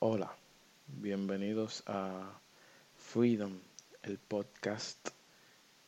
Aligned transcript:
Hola, 0.00 0.32
bienvenidos 0.86 1.82
a 1.88 2.40
Freedom, 2.94 3.58
el 4.04 4.18
podcast. 4.18 5.08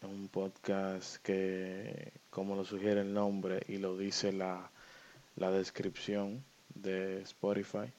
Un 0.02 0.28
podcast 0.28 1.18
que, 1.22 2.12
como 2.28 2.56
lo 2.56 2.64
sugiere 2.64 3.02
el 3.02 3.14
nombre 3.14 3.62
y 3.68 3.78
lo 3.78 3.96
dice 3.96 4.32
la, 4.32 4.68
descripción 5.36 6.44
de 6.74 7.22
Spotify, 7.22 7.92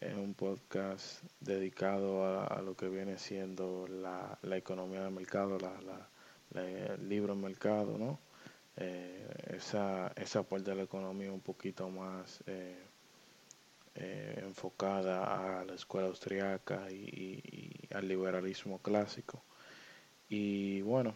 es 0.00 0.14
un 0.14 0.34
podcast 0.34 1.22
dedicado 1.40 2.46
a, 2.46 2.60
lo 2.60 2.76
que 2.76 2.90
viene 2.90 3.16
siendo 3.16 3.86
la, 3.88 4.38
economía 4.42 5.04
del 5.04 5.14
mercado, 5.14 5.56
la, 5.58 6.10
el 6.60 7.08
libro 7.08 7.34
mercado, 7.36 7.96
¿no? 7.96 8.18
Eh, 8.76 9.54
esa, 9.56 10.12
esa 10.16 10.42
parte 10.42 10.72
de 10.72 10.76
la 10.76 10.82
economía 10.82 11.32
un 11.32 11.40
poquito 11.40 11.88
más 11.88 12.44
eh, 12.46 12.76
eh, 13.94 14.40
enfocada 14.42 15.60
a 15.60 15.64
la 15.64 15.74
escuela 15.74 16.08
austriaca 16.08 16.90
y, 16.90 17.42
al 17.92 18.08
liberalismo 18.08 18.78
clásico. 18.80 19.42
Y 20.28 20.80
bueno, 20.82 21.14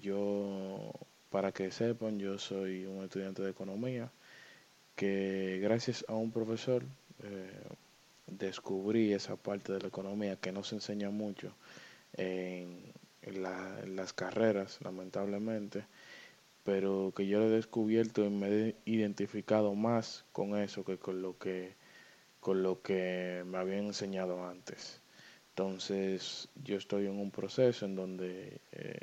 yo, 0.00 0.92
para 1.30 1.52
que 1.52 1.70
sepan, 1.70 2.18
yo 2.18 2.38
soy 2.38 2.84
un 2.86 3.04
estudiante 3.04 3.42
de 3.42 3.50
economía 3.50 4.10
que 4.96 5.60
gracias 5.62 6.04
a 6.08 6.14
un 6.14 6.32
profesor 6.32 6.82
descubrí 8.26 9.12
esa 9.12 9.36
parte 9.36 9.72
de 9.72 9.80
la 9.80 9.88
economía 9.88 10.36
que 10.36 10.50
no 10.50 10.64
se 10.64 10.76
enseña 10.76 11.10
mucho 11.10 11.54
en 12.14 12.92
las 13.22 14.12
carreras, 14.12 14.80
lamentablemente 14.82 15.84
pero 16.68 17.14
que 17.16 17.26
yo 17.26 17.38
lo 17.38 17.46
he 17.46 17.48
descubierto 17.48 18.22
y 18.26 18.28
me 18.28 18.48
he 18.48 18.76
identificado 18.84 19.74
más 19.74 20.26
con 20.32 20.54
eso 20.54 20.84
que 20.84 20.98
con 20.98 21.22
lo 21.22 21.38
que 21.38 21.72
con 22.40 22.62
lo 22.62 22.82
que 22.82 23.42
me 23.46 23.56
habían 23.56 23.86
enseñado 23.86 24.46
antes. 24.46 25.00
Entonces 25.48 26.46
yo 26.62 26.76
estoy 26.76 27.06
en 27.06 27.18
un 27.18 27.30
proceso 27.30 27.86
en 27.86 27.96
donde 27.96 28.60
eh, 28.72 28.98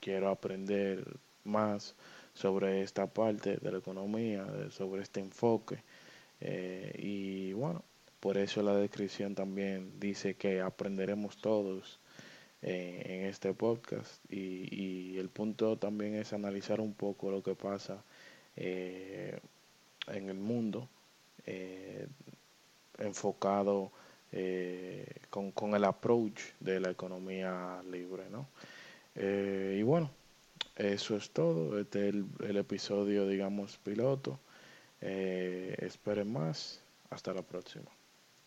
quiero 0.00 0.30
aprender 0.30 1.04
más 1.44 1.94
sobre 2.32 2.80
esta 2.80 3.06
parte 3.06 3.58
de 3.58 3.72
la 3.72 3.76
economía, 3.76 4.46
sobre 4.70 5.02
este 5.02 5.20
enfoque. 5.20 5.82
Eh, 6.40 6.94
y 6.98 7.52
bueno, 7.52 7.84
por 8.20 8.38
eso 8.38 8.62
la 8.62 8.74
descripción 8.74 9.34
también 9.34 10.00
dice 10.00 10.34
que 10.34 10.62
aprenderemos 10.62 11.36
todos 11.36 12.00
en 12.62 13.26
este 13.26 13.52
podcast. 13.54 14.24
Y, 14.30 15.18
el 15.18 15.28
punto 15.28 15.76
también 15.76 16.14
es 16.14 16.32
analizar 16.32 16.80
un 16.80 16.94
poco 16.94 17.30
lo 17.30 17.42
que 17.42 17.54
pasa 17.54 18.02
eh, 18.56 19.38
en 20.08 20.28
el 20.28 20.38
mundo 20.38 20.88
eh, 21.46 22.06
enfocado 22.98 23.92
eh, 24.32 25.06
con, 25.30 25.52
con, 25.52 25.74
el 25.74 25.84
approach 25.84 26.40
de 26.60 26.80
la 26.80 26.90
economía 26.90 27.82
libre 27.90 28.24
¿no? 28.30 28.48
y 29.14 29.82
bueno 29.82 30.10
eso 30.76 31.16
es 31.16 31.30
todo. 31.30 31.78
Este 31.78 32.08
es 32.08 32.14
el, 32.40 32.56
episodio 32.56 33.28
digamos 33.28 33.76
piloto. 33.78 34.40
Esperen 35.00 36.32
más. 36.32 36.80
Hasta 37.10 37.34
la 37.34 37.42
próxima 37.42 37.90